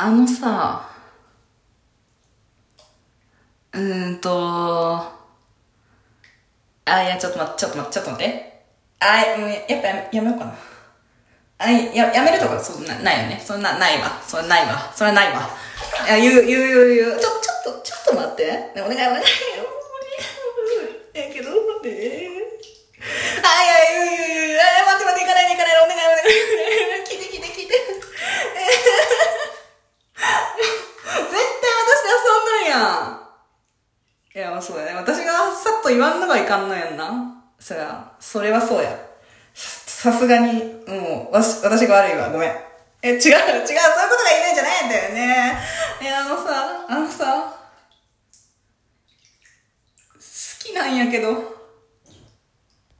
[0.00, 0.88] あのさ、
[3.72, 5.02] うーんと、
[6.84, 8.62] あ、いや、ちょっと待って、ちょっと待って、ちょっと待って。
[9.00, 10.54] あ、うやっぱやめやめようかな。
[11.58, 13.42] あ、や、やめるとか、そんな、ないよね。
[13.44, 14.22] そんな、ないわ。
[14.24, 14.92] それなないわ。
[14.94, 15.50] それなないわ。
[16.06, 17.18] いや、言う、言う、言う、言う。
[17.18, 18.46] ちょ、ちょっと、ちょっと待って。
[18.46, 19.24] ねお願い、お願い。
[21.10, 22.30] 無理やけど、待って。
[23.42, 24.58] あ、いや、言う、言う、言う。
[24.58, 27.02] え、待って、待って、行かないで、行かないで、お願い、お願い。
[27.02, 28.08] 聞いて、聞いて、聞いて。
[30.18, 33.28] 絶対私で遊んどるやん。
[34.38, 34.92] いや、そうだね。
[34.94, 37.42] 私がさっと言わんのがいかんのやんな。
[37.58, 38.96] そりゃ、それはそうや。
[39.52, 42.30] さ、すがに、もう、わし、私が悪いわ。
[42.30, 42.50] ごめん。
[43.02, 45.58] え、違う、違う、そういうことが言えないんじゃないんだよね。
[46.02, 47.52] え、あのさ、あのさ、
[50.14, 50.20] 好
[50.60, 51.57] きなんやけど、